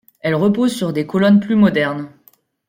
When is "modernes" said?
1.55-2.09